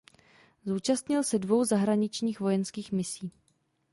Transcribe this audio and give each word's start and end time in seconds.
Zúčastnil 0.65 1.23
se 1.23 1.39
dvou 1.39 1.63
zahraničních 1.63 2.39
vojenských 2.39 2.91
misí. 2.91 3.31